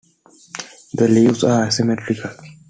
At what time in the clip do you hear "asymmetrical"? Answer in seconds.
1.65-2.31